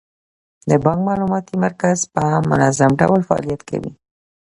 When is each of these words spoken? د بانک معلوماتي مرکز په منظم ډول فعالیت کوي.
د 0.69 0.71
بانک 0.83 0.99
معلوماتي 1.07 1.55
مرکز 1.65 1.97
په 2.13 2.23
منظم 2.49 2.91
ډول 3.01 3.21
فعالیت 3.29 3.61
کوي. 3.69 3.91